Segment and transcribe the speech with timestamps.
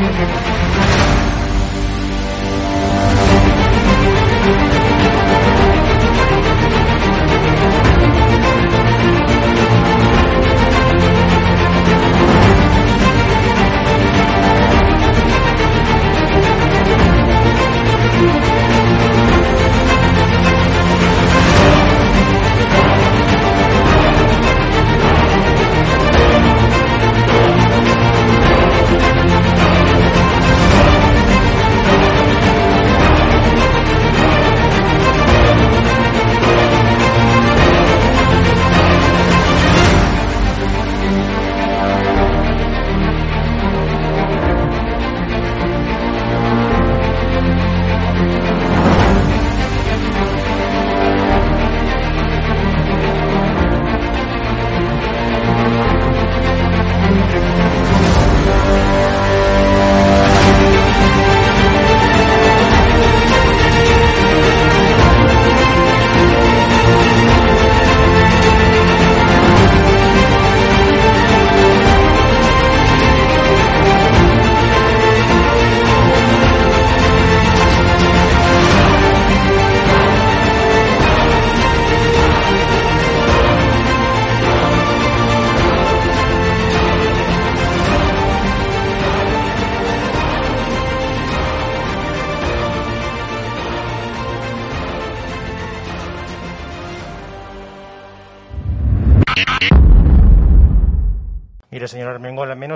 [0.00, 0.69] Mire,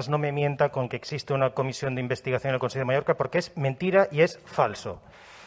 [0.08, 3.14] No me mienta con que existe una comisión de investigación en el Consejo de Mallorca,
[3.14, 5.00] porque es mentira y es falso.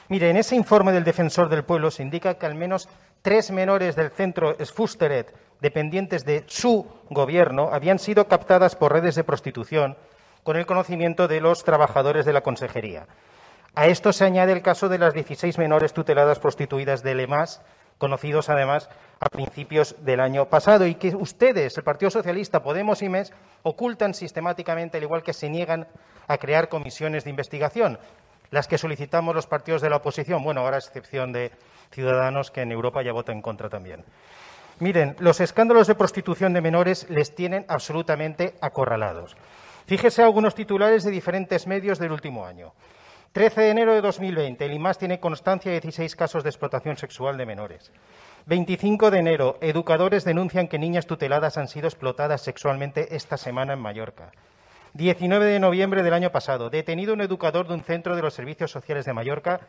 [0.10, 2.88] Mire, en ese informe del Defensor del Pueblo se indica que al menos
[3.22, 9.24] tres menores del centro Sfusteret, dependientes de su gobierno, habían sido captadas por redes de
[9.24, 9.98] prostitución
[10.44, 13.06] con el conocimiento de los trabajadores de la consejería.
[13.76, 17.62] A esto se añade el caso de las 16 menores tuteladas prostituidas de Lemas,
[17.98, 23.10] conocidos además a principios del año pasado, y que ustedes, el Partido Socialista, Podemos y
[23.10, 25.88] MES, ocultan sistemáticamente, al igual que se niegan
[26.28, 28.00] a crear comisiones de investigación,
[28.52, 31.52] las que solicitamos los partidos de la oposición, bueno, ahora a excepción de
[31.92, 34.04] Ciudadanos, que en Europa ya vota en contra también.
[34.80, 39.36] Miren, los escándalos de prostitución de menores les tienen absolutamente acorralados.
[39.88, 42.74] Fíjese algunos titulares de diferentes medios del último año.
[43.38, 47.38] 13 de enero de 2020, el IMAS tiene constancia de 16 casos de explotación sexual
[47.38, 47.92] de menores.
[48.48, 53.80] 25 de enero, educadores denuncian que niñas tuteladas han sido explotadas sexualmente esta semana en
[53.80, 54.32] Mallorca.
[54.96, 58.72] 19 de noviembre del año pasado, detenido un educador de un centro de los servicios
[58.72, 59.60] sociales de Mallorca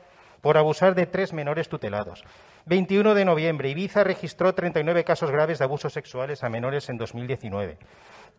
[0.40, 2.24] por abusar de tres menores tutelados.
[2.64, 7.76] 21 de noviembre, Ibiza registró 39 casos graves de abusos sexuales a menores en 2019.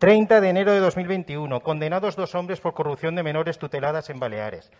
[0.00, 4.72] 30 de enero de 2021, condenados dos hombres por corrupción de menores tuteladas en Baleares.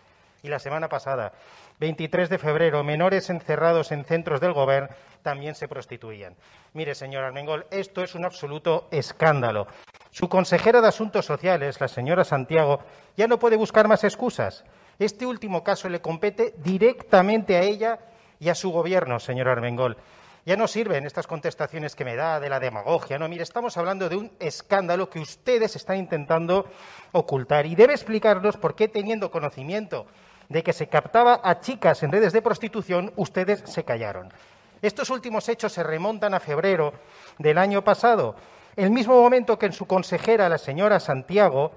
[0.43, 1.33] Y la semana pasada,
[1.79, 4.89] 23 de febrero, menores encerrados en centros del Gobierno
[5.21, 6.35] también se prostituían.
[6.73, 9.67] Mire, señor Armengol, esto es un absoluto escándalo.
[10.09, 12.79] Su consejera de Asuntos Sociales, la señora Santiago,
[13.15, 14.63] ya no puede buscar más excusas.
[14.97, 17.99] Este último caso le compete directamente a ella
[18.39, 19.97] y a su gobierno, señor Armengol.
[20.43, 23.19] Ya no sirven estas contestaciones que me da de la demagogia.
[23.19, 26.65] No, mire, estamos hablando de un escándalo que ustedes están intentando
[27.11, 30.07] ocultar y debe explicarnos por qué, teniendo conocimiento
[30.51, 34.33] de que se captaba a chicas en redes de prostitución, ustedes se callaron.
[34.81, 36.93] Estos últimos hechos se remontan a febrero
[37.37, 38.35] del año pasado,
[38.75, 41.71] el mismo momento que en su consejera, la señora Santiago,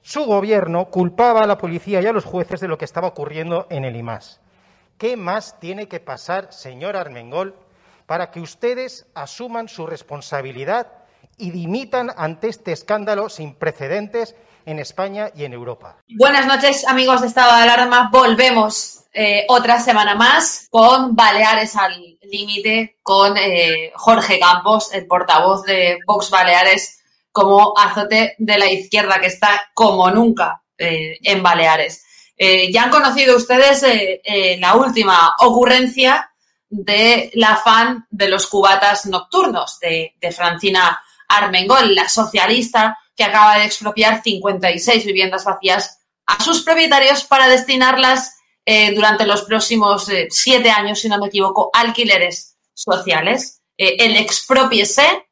[0.00, 3.66] su gobierno culpaba a la policía y a los jueces de lo que estaba ocurriendo
[3.68, 4.40] en el IMAS.
[4.96, 7.54] ¿Qué más tiene que pasar, señor Armengol,
[8.06, 10.86] para que ustedes asuman su responsabilidad
[11.36, 14.34] y dimitan ante este escándalo sin precedentes
[14.66, 15.98] en España y en Europa.
[16.16, 18.08] Buenas noches, amigos de Estado de Alarma.
[18.12, 25.62] Volvemos eh, otra semana más con Baleares al límite, con eh, Jorge Campos, el portavoz
[25.64, 27.00] de Vox Baleares,
[27.30, 32.04] como azote de la izquierda que está como nunca eh, en Baleares.
[32.36, 33.84] ya han conocido ustedes
[34.58, 36.30] la última ocurrencia
[36.68, 43.58] de la fan de los cubatas nocturnos de, de Francina Armengol, la socialista que acaba
[43.58, 50.28] de expropiar 56 viviendas vacías a sus propietarios para destinarlas eh, durante los próximos eh,
[50.30, 53.62] siete años, si no me equivoco, alquileres sociales.
[53.76, 55.26] Eh, el expropiese,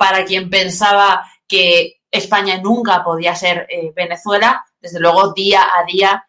[0.00, 6.28] para quien pensaba que España nunca podía ser Venezuela, desde luego día a día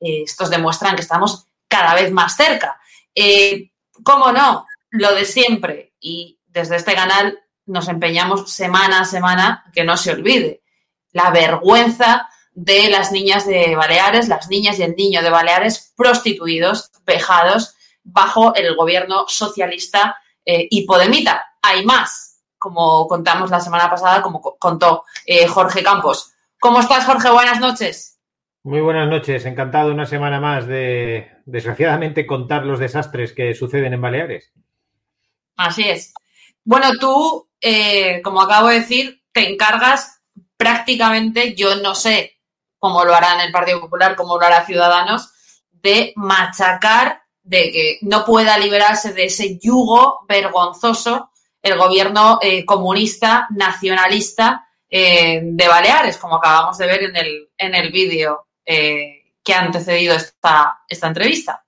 [0.00, 2.80] estos demuestran que estamos cada vez más cerca.
[4.02, 4.66] ¿Cómo no?
[4.90, 5.92] Lo de siempre.
[6.00, 7.38] Y desde este canal
[7.68, 10.62] nos empeñamos semana a semana que no se olvide.
[11.12, 16.90] La vergüenza de las niñas de Baleares, las niñas y el niño de Baleares prostituidos,
[17.06, 21.44] vejados bajo el gobierno socialista eh, y podemita.
[21.62, 26.32] Hay más, como contamos la semana pasada, como contó eh, Jorge Campos.
[26.58, 27.30] ¿Cómo estás, Jorge?
[27.30, 28.18] Buenas noches.
[28.64, 29.44] Muy buenas noches.
[29.44, 34.52] Encantado una semana más de, desgraciadamente, contar los desastres que suceden en Baleares.
[35.56, 36.12] Así es.
[36.68, 40.20] Bueno, tú eh, como acabo de decir, te encargas
[40.58, 42.42] prácticamente, yo no sé
[42.78, 45.32] cómo lo harán el Partido Popular, cómo lo hará Ciudadanos,
[45.70, 51.30] de machacar, de que no pueda liberarse de ese yugo vergonzoso
[51.62, 57.74] el gobierno eh, comunista, nacionalista eh, de Baleares, como acabamos de ver en el, en
[57.74, 61.64] el vídeo que ha antecedido esta, esta entrevista.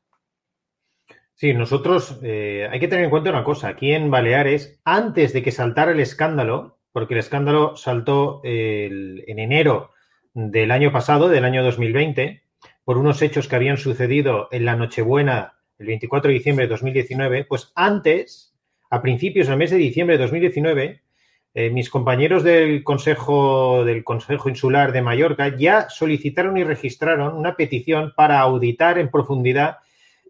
[1.41, 3.69] Sí, nosotros eh, hay que tener en cuenta una cosa.
[3.69, 9.93] Aquí en Baleares, antes de que saltara el escándalo, porque el escándalo saltó en enero
[10.35, 12.43] del año pasado, del año 2020,
[12.85, 17.47] por unos hechos que habían sucedido en la Nochebuena, el 24 de diciembre de 2019,
[17.47, 18.55] pues antes,
[18.91, 21.01] a principios del mes de diciembre de 2019,
[21.55, 27.57] eh, mis compañeros del Consejo, del Consejo Insular de Mallorca ya solicitaron y registraron una
[27.57, 29.79] petición para auditar en profundidad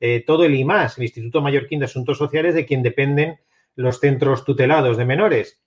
[0.00, 3.38] eh, todo el IMAS, el Instituto Mallorquín de Asuntos Sociales, de quien dependen
[3.76, 5.62] los centros tutelados de menores.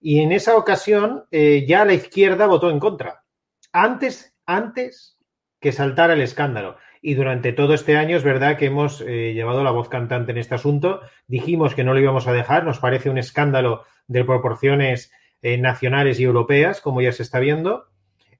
[0.00, 3.24] Y en esa ocasión eh, ya la izquierda votó en contra.
[3.72, 5.18] Antes, antes
[5.60, 6.76] que saltara el escándalo.
[7.00, 10.38] Y durante todo este año es verdad que hemos eh, llevado la voz cantante en
[10.38, 11.00] este asunto.
[11.26, 12.64] Dijimos que no lo íbamos a dejar.
[12.64, 15.12] Nos parece un escándalo de proporciones
[15.42, 17.88] nacionales y europeas, como ya se está viendo.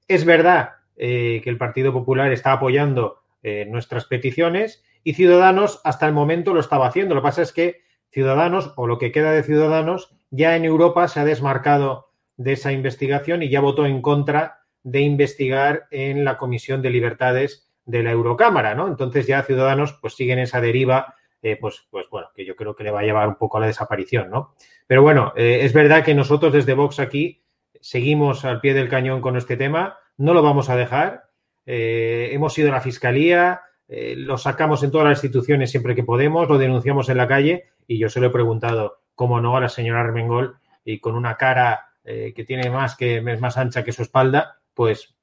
[0.07, 3.23] Es verdad que el Partido Popular está apoyando
[3.67, 7.15] nuestras peticiones y Ciudadanos hasta el momento lo estaba haciendo.
[7.15, 11.07] Lo que pasa es que Ciudadanos, o lo que queda de Ciudadanos, ya en Europa
[11.07, 16.37] se ha desmarcado de esa investigación y ya votó en contra de investigar en la
[16.37, 18.87] Comisión de Libertades de la Eurocámara, ¿no?
[18.87, 22.83] Entonces ya Ciudadanos pues siguen esa deriva, eh, pues, pues bueno, que yo creo que
[22.83, 24.55] le va a llevar un poco a la desaparición, ¿no?
[24.87, 27.43] Pero bueno, eh, es verdad que nosotros desde Vox aquí
[27.81, 31.29] seguimos al pie del cañón con este tema, no lo vamos a dejar.
[31.65, 36.03] Eh, hemos ido a la Fiscalía, eh, lo sacamos en todas las instituciones siempre que
[36.03, 39.61] podemos, lo denunciamos en la calle y yo se lo he preguntado, cómo no, a
[39.61, 43.83] la señora Armengol y con una cara eh, que tiene más que es más ancha
[43.83, 45.13] que su espalda, pues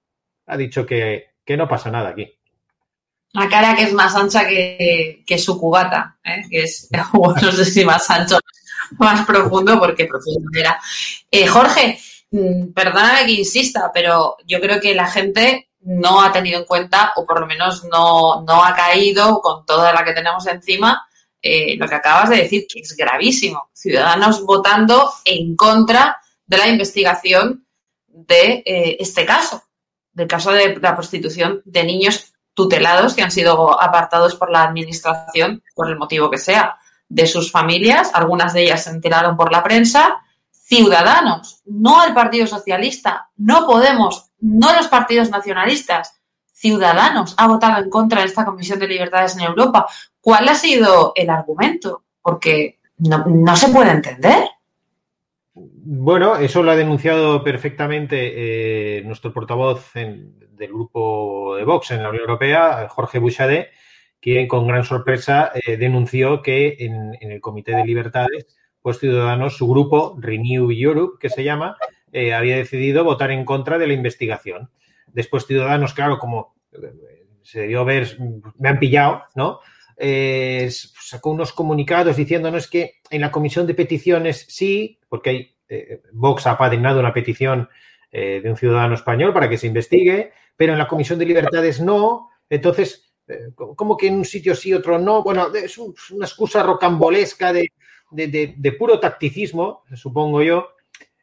[0.47, 2.33] ha dicho que, no pasa nada aquí.
[3.33, 6.43] La cara que es más ancha que, su cubata, ¿eh?
[6.49, 8.39] que es, no sé si más ancho,
[8.99, 10.79] más profundo, porque profundo era.
[11.49, 11.99] Jorge,
[12.31, 17.13] mm, perdóname que insista, pero yo creo que la gente no ha tenido en cuenta,
[17.17, 21.07] o por lo menos no, no ha caído con toda la que tenemos encima,
[21.43, 23.71] eh, lo que acabas de decir, que es gravísimo.
[23.73, 27.67] Ciudadanos votando en contra de la investigación
[28.07, 29.63] de eh, este caso,
[30.13, 35.63] del caso de la prostitución de niños tutelados que han sido apartados por la administración,
[35.75, 38.11] por el motivo que sea, de sus familias.
[38.13, 40.21] Algunas de ellas se enteraron por la prensa.
[40.71, 46.23] Ciudadanos, no el Partido Socialista, no Podemos, no los partidos nacionalistas.
[46.53, 49.89] Ciudadanos ha votado en contra de esta Comisión de Libertades en Europa.
[50.21, 52.05] ¿Cuál ha sido el argumento?
[52.23, 54.45] Porque no, se puede entender.
[55.55, 62.11] Bueno, eso lo ha denunciado perfectamente eh, nuestro portavoz del grupo de Vox en la
[62.11, 63.71] Unión Europea, Jorge Bouchardet,
[64.21, 69.69] quien con gran sorpresa eh, denunció que en, el Comité de Libertades, pues Ciudadanos, su
[69.69, 71.77] grupo, Renew Europe, que se llama,
[72.13, 74.71] eh, había decidido votar en contra de la investigación.
[75.07, 78.17] Después Ciudadanos, claro, como eh, se debió ver,
[78.59, 79.61] me han pillado, ¿no?
[79.97, 85.55] Eh, sacó unos comunicados diciéndonos que en la comisión de peticiones sí, porque hay
[86.13, 87.69] Vox ha padrinado una petición
[88.11, 92.31] de un ciudadano español para que se investigue, pero en la Comisión de Libertades no.
[92.49, 93.13] Entonces,
[93.55, 95.23] como que en un sitio sí, otro no.
[95.23, 97.69] Bueno, es una excusa rocambolesca de,
[98.11, 100.69] de, puro tacticismo, supongo yo.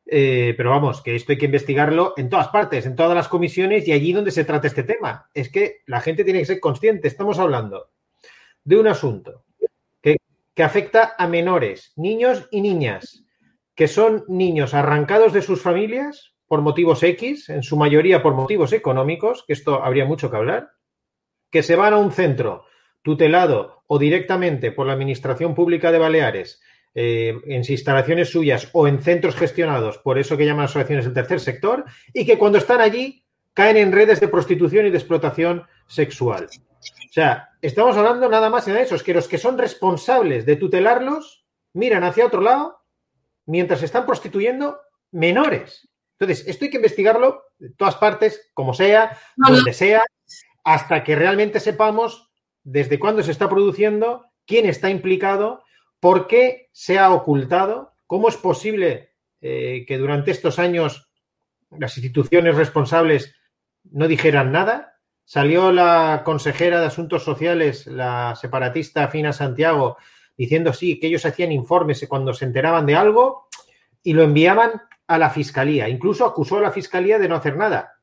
[0.06, 3.92] pero vamos, que esto hay que investigarlo en todas partes, en todas las comisiones y
[3.92, 5.30] allí donde se trata este tema.
[5.34, 7.08] Es que la gente tiene que ser consciente.
[7.08, 7.90] Estamos hablando
[8.64, 9.44] de un asunto
[10.58, 13.24] que afecta a menores, niños y niñas,
[13.76, 18.74] que son niños arrancados de sus familias por motivos X, en su mayoría por motivos
[18.74, 20.72] económicos, que esto habría mucho que hablar,
[21.52, 22.66] que se van a un centro
[23.04, 26.60] tutelado o directamente por la Administración Pública de Baleares,
[27.00, 31.40] eh, en instalaciones suyas o en centros gestionados por eso que llaman asociaciones del tercer
[31.40, 33.24] sector, y que cuando están allí
[33.54, 36.48] caen en redes de prostitución y de explotación sexual.
[36.50, 40.56] O sea, estamos hablando nada más de eso, es que los que son responsables de
[40.56, 42.80] tutelarlos miran hacia otro lado
[43.46, 44.80] mientras están prostituyendo
[45.12, 45.88] menores.
[46.18, 50.04] Entonces, esto hay que investigarlo de todas partes, como sea, donde sea,
[50.64, 52.32] hasta que realmente sepamos
[52.64, 55.62] desde cuándo se está produciendo, quién está implicado,
[56.08, 59.12] por qué se ha ocultado, cómo es posible
[59.42, 61.10] eh, que durante estos años
[61.78, 63.36] las instituciones responsables
[63.84, 69.98] no dijeran nada Salió la consejera de Asuntos Sociales, la separatista Fina Santiago,
[70.38, 73.50] diciendo sí, que ellos hacían informes cuando se enteraban de algo
[74.02, 75.90] y lo enviaban a la fiscalía.
[75.90, 78.00] Incluso acusó a la fiscalía de no hacer nada.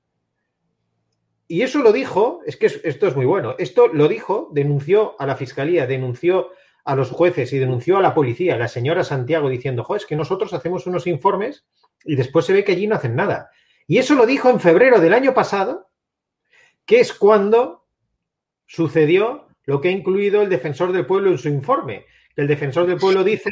[1.48, 5.24] Y eso lo dijo, es que esto es muy bueno, esto lo dijo, denunció a
[5.24, 6.50] la fiscalía, denunció
[6.84, 10.16] a los jueces y denunció a la policía, la señora Santiago, diciendo, jo, es que
[10.16, 11.64] nosotros hacemos unos informes
[12.04, 13.50] y después se ve que allí no hacen nada.
[13.86, 15.90] Y eso lo dijo en febrero del año pasado
[16.84, 17.86] que es cuando
[18.66, 22.04] sucedió lo que ha incluido el defensor del pueblo en su informe.
[22.36, 23.50] El defensor del pueblo dice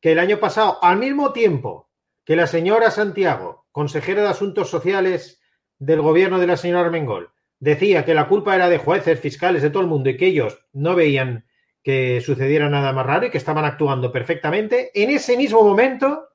[0.00, 1.88] que el año pasado, al mismo tiempo
[2.24, 5.40] que la señora Santiago, consejera de Asuntos Sociales
[5.78, 9.70] del gobierno de la señora Armengol, decía que la culpa era de jueces, fiscales, de
[9.70, 11.46] todo el mundo y que ellos no veían
[11.84, 16.30] que sucediera nada más raro y que estaban actuando perfectamente, en ese mismo momento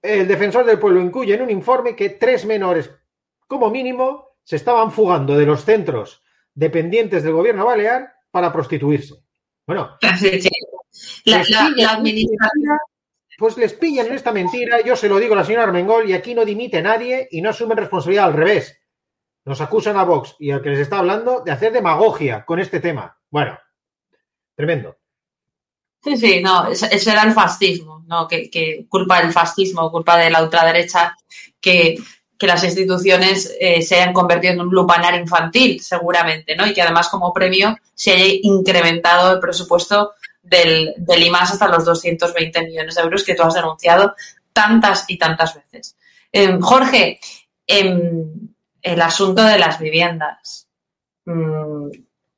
[0.00, 2.90] el defensor del pueblo incluye en un informe que tres menores,
[3.48, 6.22] como mínimo, se estaban fugando de los centros
[6.54, 9.14] dependientes del gobierno balear para prostituirse.
[9.66, 9.98] Bueno,
[11.24, 12.78] la, administración.
[13.38, 16.14] Pues les pillan en esta mentira, yo se lo digo a la señora Armengol, y
[16.14, 18.80] aquí no dimite nadie y no asumen responsabilidad al revés.
[19.44, 22.80] Nos acusan a Vox y al que les está hablando de hacer demagogia con este
[22.80, 23.18] tema.
[23.28, 23.58] Bueno,
[24.56, 24.96] tremendo.
[26.02, 28.26] Sí, sí, no, eso era el fascismo, ¿no?
[28.26, 31.16] Que, que culpa del fascismo, culpa de la ultraderecha,
[31.60, 31.98] que
[32.38, 36.66] que las instituciones eh, se hayan convertido en un lupanar infantil, seguramente, ¿no?
[36.66, 41.84] Y que además como premio se haya incrementado el presupuesto del, del IMAS hasta los
[41.84, 44.14] 220 millones de euros que tú has denunciado
[44.52, 45.96] tantas y tantas veces.
[46.30, 47.18] Em, Jorge,
[47.66, 48.50] em,
[48.82, 50.68] el asunto de las viviendas.
[51.24, 51.88] Mm,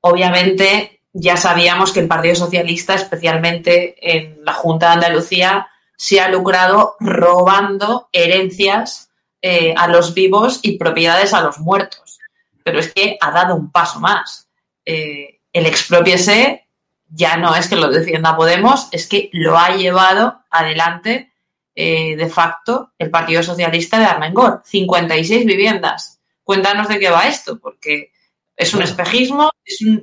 [0.00, 6.28] obviamente ya sabíamos que el Partido Socialista, especialmente en la Junta de Andalucía, se ha
[6.28, 9.10] lucrado robando herencias
[9.42, 12.18] eh, a los vivos y propiedades a los muertos.
[12.62, 14.48] Pero es que ha dado un paso más.
[14.84, 16.68] Eh, el expropiese
[17.08, 21.32] ya no es que lo defienda Podemos, es que lo ha llevado adelante
[21.74, 24.60] eh, de facto el Partido Socialista de Armengol.
[24.64, 26.20] 56 viviendas.
[26.44, 28.12] Cuéntanos de qué va esto, porque
[28.58, 29.50] es un espejismo,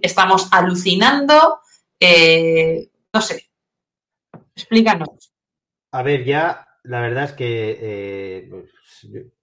[0.02, 1.60] estamos alucinando,
[3.14, 3.50] no sé.
[4.56, 5.34] Explícanos.
[5.92, 8.50] A ver, ya la verdad es que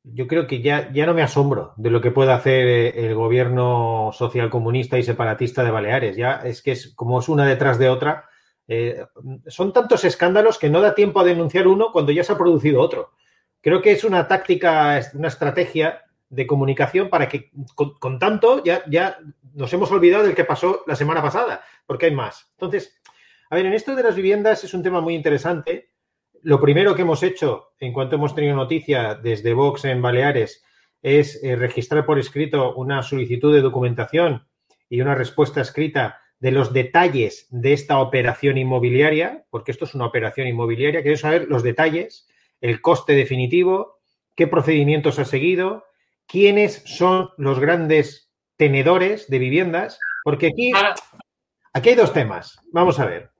[0.05, 3.15] yo creo que ya, ya no me asombro de lo que puede hacer eh, el
[3.15, 6.17] gobierno socialcomunista y separatista de Baleares.
[6.17, 8.29] Ya es que es como es una detrás de otra.
[8.69, 9.05] Eh,
[9.47, 12.81] son tantos escándalos que no da tiempo a denunciar uno cuando ya se ha producido
[12.81, 13.13] otro.
[13.61, 16.03] Creo que es una táctica, una estrategia
[16.33, 19.19] de comunicación para que con, tanto ya, ya
[19.55, 22.51] nos hemos olvidado del que pasó la semana pasada, porque hay más.
[22.53, 23.01] Entonces,
[23.51, 25.93] a ver, en esto de las viviendas es un tema muy interesante
[26.43, 30.65] lo primero que hemos hecho en cuanto hemos tenido noticia desde Vox en Baleares
[31.01, 34.49] es eh, registrar por escrito una solicitud de documentación
[34.89, 40.07] y una respuesta escrita de los detalles de esta operación inmobiliaria, porque esto es una
[40.07, 41.03] operación inmobiliaria.
[41.03, 42.29] Quiero saber los detalles,
[42.61, 44.01] el coste definitivo,
[44.35, 45.85] qué procedimientos ha seguido,
[46.33, 50.73] quiénes son los grandes tenedores de viviendas, porque aquí,
[51.75, 52.59] aquí hay dos temas.
[52.73, 53.31] Vamos a ver.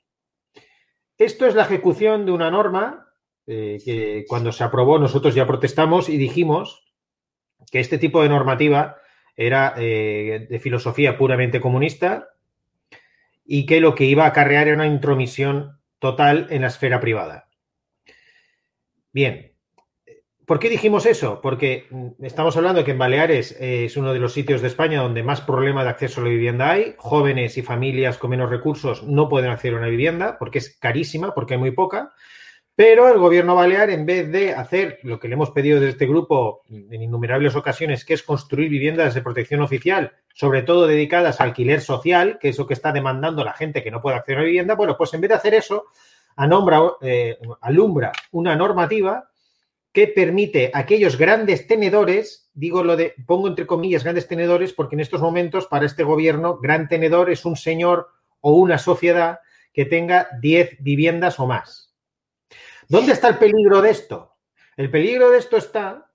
[1.17, 3.09] Esto es la ejecución de una norma
[3.47, 6.85] eh, que cuando se aprobó nosotros ya protestamos y dijimos
[7.71, 8.99] que este tipo de normativa
[9.37, 12.29] era eh, de filosofía puramente comunista
[13.45, 17.49] y que lo que iba a acarrear era una intromisión total en la esfera privada.
[19.13, 19.52] Bien,
[20.47, 21.41] ¿Por qué dijimos eso?
[21.41, 25.01] Porque mm, estamos hablando que en Baleares eh, es uno de los sitios de España
[25.01, 26.95] donde más problema de acceso a la vivienda hay.
[26.99, 31.33] Jóvenes y familias con menos recursos no pueden acceder a una vivienda porque es carísima,
[31.35, 32.13] porque hay muy poca.
[32.75, 36.07] Pero el gobierno balear, en vez de hacer lo que le hemos pedido desde este
[36.07, 41.49] grupo en innumerables ocasiones, que es construir viviendas de protección oficial, sobre todo dedicadas al
[41.49, 44.45] alquiler social, que es lo que está demandando la gente que no puede acceder a
[44.45, 45.85] vivienda, bueno, pues en vez de hacer eso,
[47.03, 49.29] eh, alumbra una normativa
[49.93, 54.97] que permite a aquellos grandes tenedores, digo lo de, pongo entre comillas grandes tenedores, porque
[54.97, 58.09] en estos momentos para este gobierno, gran tenedor es un señor
[58.41, 59.41] o una sociedad
[59.73, 61.95] que tenga 10 viviendas o más.
[62.89, 64.35] ¿Dónde está el peligro de esto?
[64.77, 66.11] El peligro de esto está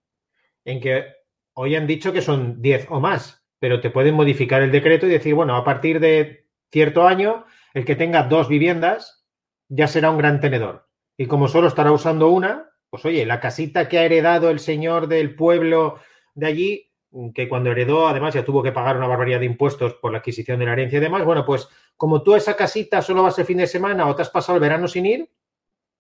[0.66, 1.06] en que
[1.54, 5.10] hoy han dicho que son 10 o más, pero te pueden modificar el decreto y
[5.10, 9.26] decir, bueno, a partir de cierto año, el que tenga dos viviendas
[9.70, 10.88] ya será un gran tenedor.
[11.16, 15.08] Y como solo estará usando una, pues oye, la casita que ha heredado el señor
[15.08, 16.00] del pueblo
[16.36, 16.92] de allí,
[17.34, 20.60] que cuando heredó además ya tuvo que pagar una barbaridad de impuestos por la adquisición
[20.60, 23.58] de la herencia y demás, bueno, pues como tú esa casita solo vas el fin
[23.58, 25.30] de semana o te has pasado el verano sin ir,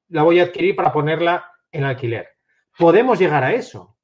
[0.09, 2.29] la voy a adquirir para ponerla en alquiler.
[2.77, 3.97] Podemos llegar a eso.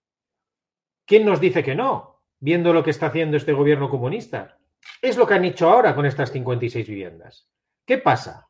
[1.05, 2.21] ¿Quién nos dice que no?
[2.39, 4.57] Viendo lo que está haciendo este gobierno comunista.
[5.01, 7.47] Es lo que han hecho ahora con estas 56 viviendas.
[7.85, 8.47] ¿Qué pasa?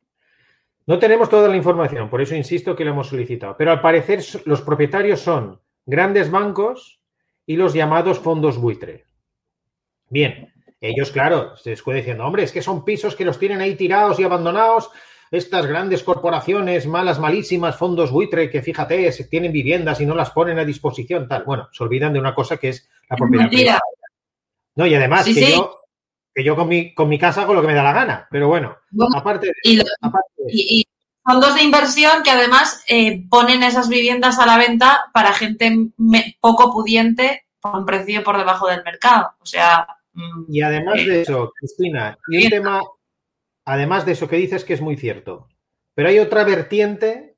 [0.86, 3.56] No tenemos toda la información, por eso insisto que lo hemos solicitado.
[3.58, 7.00] Pero al parecer los propietarios son grandes bancos
[7.46, 9.06] y los llamados fondos buitre.
[10.10, 13.76] Bien, ellos, claro, se escude diciendo, hombre, es que son pisos que los tienen ahí
[13.76, 14.90] tirados y abandonados.
[15.32, 20.60] Estas grandes corporaciones, malas, malísimas, fondos buitre, que fíjate, tienen viviendas y no las ponen
[20.60, 21.44] a disposición, tal.
[21.46, 23.80] Bueno, se olvidan de una cosa que es la propiedad.
[24.76, 25.83] No, y además que yo
[26.34, 28.28] que yo con mi, con mi casa hago lo que me da la gana.
[28.32, 28.78] Pero bueno,
[29.16, 29.84] aparte, de,
[30.48, 30.86] y,
[31.24, 35.90] fondos de inversión que además eh, ponen esas viviendas a la venta para gente
[36.40, 39.32] poco pudiente por un precio por debajo del mercado.
[39.40, 39.88] O sea.
[40.14, 42.82] Mm, y además de eso, Cristina, y un tema,
[43.66, 45.48] además de eso que dices que es muy cierto,
[45.96, 47.38] pero hay otra vertiente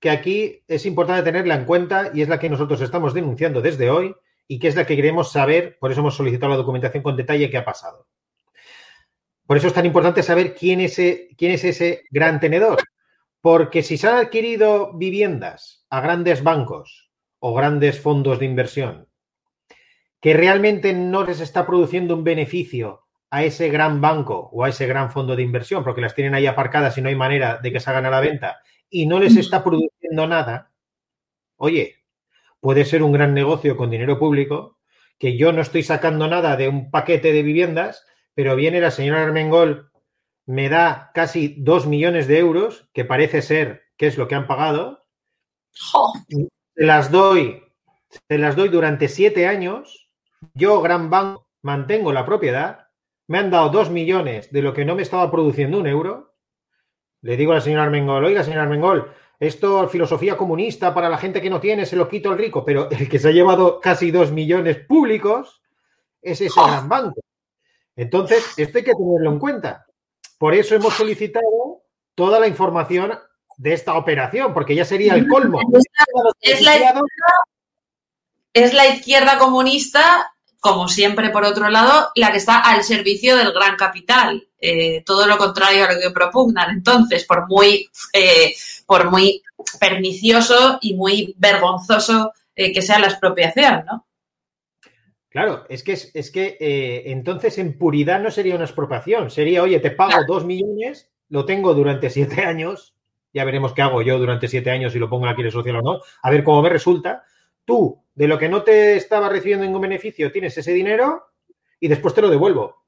[0.00, 3.90] que aquí es importante tenerla en cuenta y es la que nosotros estamos denunciando desde
[3.90, 4.14] hoy
[4.46, 7.50] y que es la que queremos saber, por eso hemos solicitado la documentación con detalle
[7.50, 8.06] qué ha pasado.
[9.46, 12.78] Por eso es tan importante saber quién es, ese, quién es ese gran tenedor.
[13.40, 19.08] Porque si se han adquirido viviendas a grandes bancos o grandes fondos de inversión
[20.24, 24.86] que realmente no les está produciendo un beneficio a ese gran banco o a ese
[24.86, 27.78] gran fondo de inversión, porque las tienen ahí aparcadas y no hay manera de que
[27.78, 30.72] salgan a la venta, y no les está produciendo nada,
[31.56, 31.96] oye,
[32.58, 34.78] puede ser un gran negocio con dinero público,
[35.18, 39.22] que yo no estoy sacando nada de un paquete de viviendas, pero viene la señora
[39.22, 39.90] Armengol,
[40.46, 44.46] me da casi dos millones de euros, que parece ser que es lo que han
[44.46, 45.06] pagado.
[45.72, 46.48] Se
[46.84, 47.62] las doy,
[48.28, 50.10] se las doy durante siete años.
[50.54, 52.88] Yo, gran banco, mantengo la propiedad.
[53.26, 56.34] Me han dado dos millones de lo que no me estaba produciendo un euro.
[57.22, 61.40] Le digo a la señora Armengol, oiga, señora Armengol, esto filosofía comunista para la gente
[61.40, 64.10] que no tiene, se lo quito el rico, pero el que se ha llevado casi
[64.10, 65.62] dos millones públicos
[66.20, 67.20] es ese gran banco.
[67.96, 69.86] Entonces, esto hay que tenerlo en cuenta.
[70.38, 71.82] Por eso hemos solicitado
[72.14, 73.18] toda la información
[73.56, 75.60] de esta operación, porque ya sería el colmo.
[78.56, 83.52] Es la, izquierda, comunista, como siempre, por otro lado, la que está al servicio del
[83.52, 84.46] gran capital.
[84.60, 86.70] Eh, todo lo contrario a lo que propugnan.
[86.70, 88.54] Entonces, por muy, eh,
[88.86, 89.42] por muy
[89.80, 94.06] pernicioso y muy vergonzoso eh, que sea la expropiación, ¿no?
[95.34, 99.80] Claro, es que, es, que eh, entonces en puridad no sería una expropiación, sería, oye,
[99.80, 102.94] te pago dos millones, lo tengo durante siete años,
[103.32, 105.74] ya veremos qué hago yo durante siete años si lo pongo en la quiere social
[105.74, 107.24] o no, a ver cómo me resulta.
[107.64, 111.24] Tú, de lo que no te estaba recibiendo ningún beneficio, tienes ese dinero
[111.80, 112.84] y después te lo devuelvo.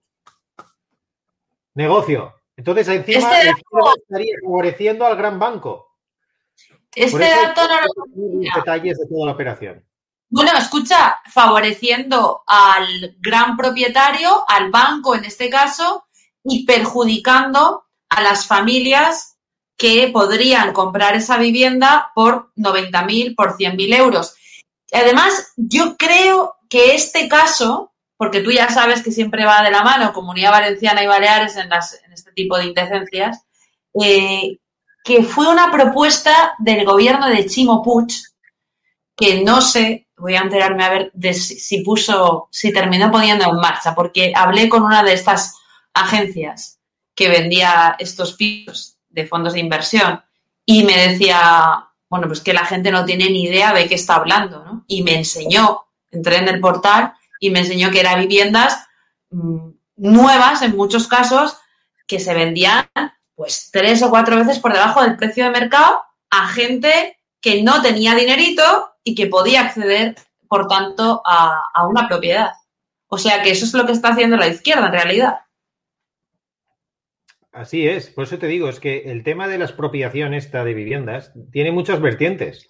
[1.74, 2.32] Negocio.
[2.56, 3.60] Entonces, encima este
[3.98, 5.96] estaría favoreciendo al gran banco.
[6.94, 9.84] Este dato no lo detalles de toda la operación.
[10.28, 16.06] Bueno, escucha, favoreciendo al gran propietario, al banco en este caso,
[16.42, 19.36] y perjudicando a las familias
[19.76, 24.34] que podrían comprar esa vivienda por 90.000, por 100.000 euros.
[24.92, 29.82] Además, yo creo que este caso, porque tú ya sabes que siempre va de la
[29.82, 33.44] mano Comunidad Valenciana y Baleares en, este tipo de indecencias,
[34.00, 34.58] eh,
[35.04, 38.08] que fue una propuesta del gobierno de Chimo Puig,
[39.16, 43.56] que no sé voy a enterarme a ver de si, puso, si terminó poniendo en
[43.56, 45.56] marcha, porque hablé con una de estas
[45.92, 46.80] agencias
[47.14, 50.22] que vendía estos pisos de fondos de inversión
[50.64, 54.16] y me decía, bueno, pues que la gente no tiene ni idea de qué está
[54.16, 54.84] hablando, ¿no?
[54.86, 58.86] y me enseñó, entré en el portal y me enseñó que eran viviendas
[59.30, 61.56] mm, nuevas en muchos casos
[62.06, 62.88] que se vendían
[63.34, 67.82] pues tres o cuatro veces por debajo del precio de mercado a gente que no
[67.82, 70.16] tenía dinerito y que podía acceder,
[70.48, 72.50] por tanto, a, a una propiedad.
[73.06, 75.36] O sea que eso es lo que está haciendo la izquierda en realidad.
[77.52, 80.74] Así es, por eso te digo, es que el tema de la expropiación esta de
[80.74, 82.66] viviendas tiene muchas vertientes.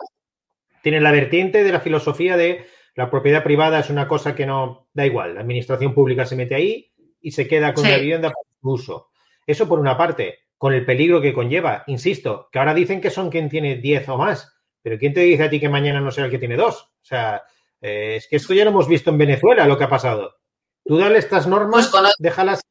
[0.83, 4.89] Tiene la vertiente de la filosofía de la propiedad privada es una cosa que no
[4.93, 8.49] da igual, la administración pública se mete ahí y se queda con la vivienda para
[8.61, 9.11] su uso.
[9.47, 13.31] Eso por una parte, con el peligro que conlleva, insisto, que ahora dicen que son
[13.31, 14.56] quien tiene 10 o más,
[14.87, 16.83] pero ¿quién te dice a ti que mañana no sea el que tiene dos?
[16.83, 17.43] O sea,
[17.81, 20.37] eh, es que esto ya lo hemos visto en Venezuela, lo que ha pasado.
[20.85, 22.63] Tú dale estas normas, pues déjalas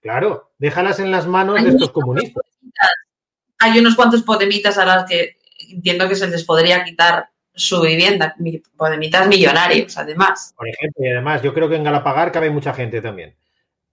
[0.00, 2.42] Claro, déjalas en las manos de estos comunistas.
[3.60, 5.36] Hay unos cuantos podemitas a las que
[5.70, 8.34] entiendo que se les podría quitar su vivienda,
[8.76, 10.52] podemitas millonarios, además.
[10.56, 13.36] Por ejemplo, y además, yo creo que en Galapagar cabe mucha gente también.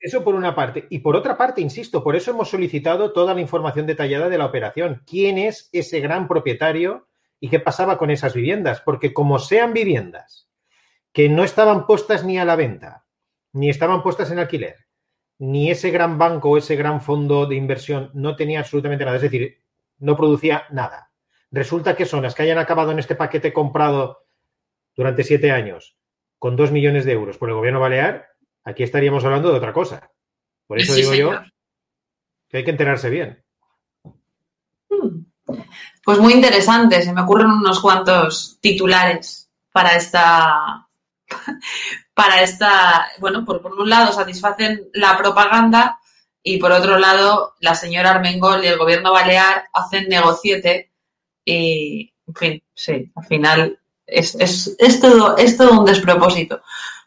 [0.00, 0.86] eso por una parte.
[0.90, 4.46] Y por otra parte, insisto, por eso hemos solicitado toda la información detallada de la
[4.46, 5.02] operación.
[5.06, 7.08] ¿Quién es ese gran propietario
[7.40, 8.80] y qué pasaba con esas viviendas?
[8.80, 10.48] Porque como sean viviendas
[11.12, 13.04] que no estaban puestas ni a la venta,
[13.52, 14.86] ni estaban puestas en alquiler,
[15.38, 19.22] ni ese gran banco o ese gran fondo de inversión no tenía absolutamente nada, es
[19.22, 19.62] decir,
[19.98, 21.12] no producía nada.
[21.50, 24.24] Resulta que son las que hayan acabado en este paquete comprado
[24.96, 25.96] durante siete años
[26.38, 28.33] con dos millones de euros por el gobierno balear,
[28.64, 30.10] aquí estaríamos hablando de otra cosa.
[30.66, 31.32] Por eso digo yo
[32.48, 33.42] que hay que enterarse bien.
[34.88, 35.24] Hmm.
[36.02, 40.86] Pues muy interesante, se me ocurren unos cuantos titulares para esta
[42.14, 45.98] para esta, bueno, por, un lado satisfacen la propaganda
[46.42, 50.92] y por otro lado la señora Armengol y el gobierno balear hacen negociete
[51.44, 56.62] y, en fin, sí, al final es, es, todo, es todo un despropósito.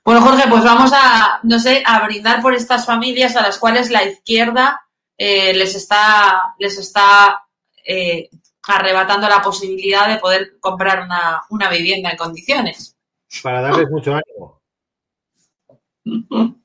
[0.08, 3.90] Bueno, Jorge, pues vamos a, no sé, a brindar por estas familias a las cuales
[3.90, 4.80] la izquierda
[5.18, 7.46] eh, les está, les está
[7.86, 8.30] eh,
[8.64, 12.96] arrebatando la posibilidad de poder comprar una, una vivienda en condiciones.
[13.44, 14.62] Para darles mucho ánimo.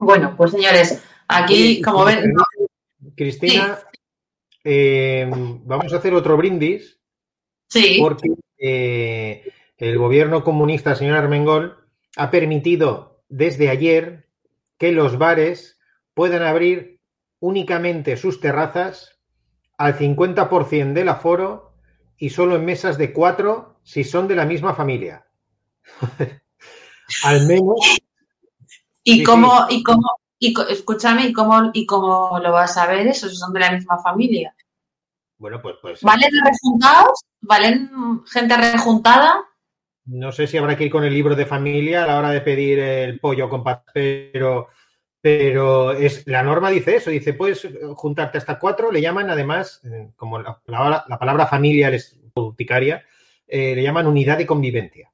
[0.00, 2.32] Bueno, pues señores, aquí, como ven.
[3.16, 3.80] Cristina,
[4.62, 7.00] eh, vamos a hacer otro brindis.
[7.66, 7.98] Sí.
[8.00, 9.42] Porque eh,
[9.78, 14.28] el gobierno comunista, señor Armengol, ha permitido desde ayer
[14.76, 15.78] que los bares
[16.14, 17.00] puedan abrir
[17.40, 19.18] únicamente sus terrazas
[19.76, 21.74] al 50% del aforo
[22.16, 25.26] y solo en mesas de cuatro si son de la misma familia.
[27.24, 27.78] Al menos.
[29.04, 33.28] ¿Y cómo, y cómo, y escúchame, ¿y cómo, y cómo lo vas a ver eso?
[33.30, 34.54] ¿Son de la misma familia?
[35.38, 36.02] Bueno, pues, pues.
[36.02, 37.20] ¿Valen rejuntados?
[37.40, 39.47] ¿Valen gente rejuntada?
[40.08, 42.40] No sé si habrá que ir con el libro de familia a la hora de
[42.40, 44.68] pedir el pollo con pero,
[45.20, 50.10] pero es, la norma dice eso, dice, puedes juntarte hasta cuatro, le llaman además, eh,
[50.16, 50.62] como la,
[51.20, 53.04] palabra familia es boticaria,
[53.46, 55.12] eh, le llaman unidad de convivencia.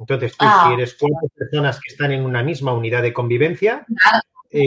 [0.00, 0.72] Entonces, tú, si ah.
[0.74, 3.86] eres cuatro personas que están en una misma unidad de convivencia,
[4.50, 4.66] eh,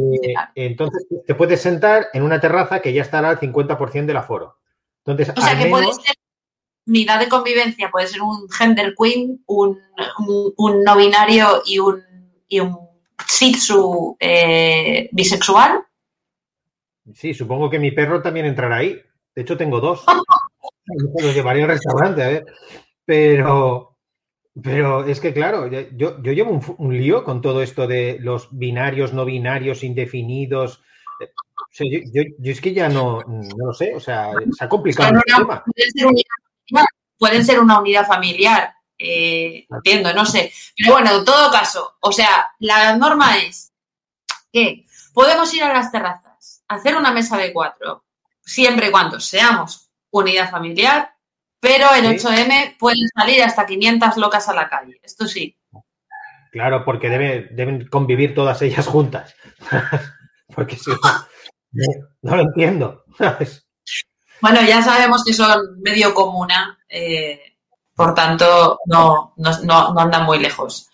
[0.55, 4.59] entonces te puedes sentar en una terraza que ya estará al 50% del aforo.
[5.05, 6.15] Entonces, o sea, que puede ser
[6.87, 9.79] unidad de convivencia, puede ser un gender queen, un,
[10.83, 12.03] no binario y un,
[12.47, 12.77] y un
[14.19, 15.83] eh, bisexual.
[17.13, 19.01] Sí, supongo que mi perro también entrará ahí.
[19.35, 20.03] De hecho, tengo dos.
[21.21, 22.45] Los llevaría al restaurante, a ver.
[23.05, 23.97] Pero,
[24.61, 29.13] pero es que, claro, yo, yo llevo un, lío con todo esto de los binarios,
[29.13, 30.81] no binarios, indefinidos.
[31.79, 33.21] yo, es que ya no,
[33.57, 35.63] lo sé, o sea, se ha complicado el tema.
[37.17, 40.51] Pueden ser, una unidad familiar, eh, entiendo, no sé.
[40.75, 43.73] Pero bueno, en todo caso, o sea, la norma es
[44.51, 48.05] que podemos ir a las terrazas, hacer una mesa de cuatro,
[48.41, 51.11] siempre y cuando seamos unidad familiar,
[51.59, 55.57] pero el 8M pueden salir hasta 500 locas a la calle, esto sí.
[56.51, 59.35] Claro, porque deben convivir todas ellas juntas.
[60.55, 60.97] porque si no,
[62.21, 63.03] no, lo entiendo.
[64.41, 67.41] bueno, ya sabemos que son medio comuna, eh,
[67.95, 70.89] por tanto no, no, andan muy lejos.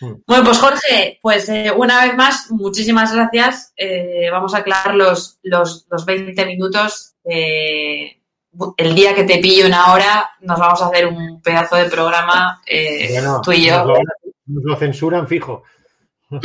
[0.00, 0.14] Hmm.
[0.26, 3.72] Bueno, pues Jorge, pues eh, una vez más, muchísimas gracias.
[3.76, 7.14] Eh, vamos a aclarar los, los, los 20 minutos
[8.76, 12.60] el día que te pillo una hora, nos vamos a hacer un pedazo de programa
[12.66, 13.84] eh, tú y yo.
[13.84, 15.62] Nos lo, censuran fijo.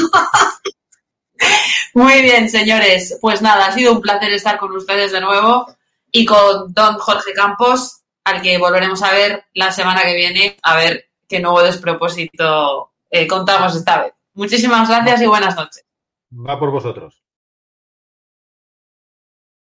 [1.93, 3.17] Muy bien, señores.
[3.21, 5.67] Pues nada, ha sido un placer estar con ustedes de nuevo
[6.13, 7.99] y con don Jorge Campos.
[8.25, 13.27] al que volveremos a ver la semana que viene, a ver qué nuevo despropósito eh,
[13.27, 14.13] contamos esta vez.
[14.33, 15.85] Muchísimas gracias y buenas noches.
[16.31, 17.21] Va por vosotros.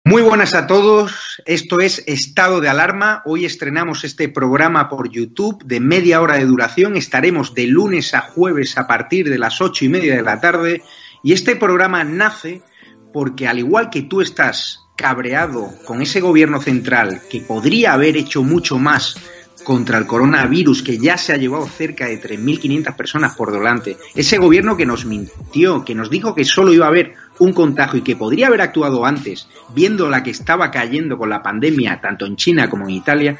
[0.03, 3.21] Muy buenas a todos, esto es Estado de Alarma.
[3.25, 6.97] Hoy estrenamos este programa por YouTube de media hora de duración.
[6.97, 10.81] Estaremos de lunes a jueves a partir de las ocho y media de la tarde.
[11.23, 12.63] Y este programa nace
[13.13, 18.43] porque al igual que tú estás cabreado con ese gobierno central que podría haber hecho
[18.43, 19.15] mucho más
[19.63, 24.37] contra el coronavirus que ya se ha llevado cerca de 3.500 personas por delante, ese
[24.37, 28.03] gobierno que nos mintió, que nos dijo que solo iba a haber un contagio y
[28.03, 32.35] que podría haber actuado antes, viendo la que estaba cayendo con la pandemia tanto en
[32.35, 33.39] China como en Italia,